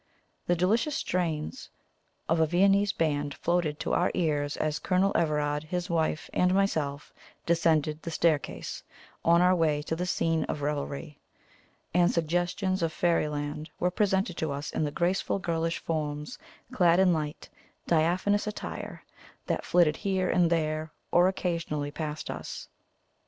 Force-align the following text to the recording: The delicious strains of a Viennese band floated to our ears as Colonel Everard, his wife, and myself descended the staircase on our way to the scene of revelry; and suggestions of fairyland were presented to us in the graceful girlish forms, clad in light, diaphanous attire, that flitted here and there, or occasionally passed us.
The 0.47 0.55
delicious 0.55 0.95
strains 0.95 1.69
of 2.27 2.39
a 2.39 2.47
Viennese 2.47 2.91
band 2.91 3.35
floated 3.35 3.79
to 3.81 3.93
our 3.93 4.09
ears 4.15 4.57
as 4.57 4.79
Colonel 4.79 5.11
Everard, 5.15 5.63
his 5.65 5.91
wife, 5.91 6.27
and 6.33 6.55
myself 6.55 7.13
descended 7.45 8.01
the 8.01 8.09
staircase 8.09 8.81
on 9.23 9.43
our 9.43 9.53
way 9.53 9.83
to 9.83 9.95
the 9.95 10.07
scene 10.07 10.43
of 10.45 10.63
revelry; 10.63 11.19
and 11.93 12.09
suggestions 12.09 12.81
of 12.81 12.91
fairyland 12.91 13.69
were 13.79 13.91
presented 13.91 14.37
to 14.37 14.51
us 14.51 14.71
in 14.71 14.83
the 14.83 14.89
graceful 14.89 15.37
girlish 15.37 15.77
forms, 15.77 16.39
clad 16.71 16.99
in 16.99 17.13
light, 17.13 17.47
diaphanous 17.85 18.47
attire, 18.47 19.03
that 19.45 19.63
flitted 19.63 19.97
here 19.97 20.27
and 20.31 20.49
there, 20.49 20.91
or 21.11 21.27
occasionally 21.27 21.91
passed 21.91 22.31
us. 22.31 22.69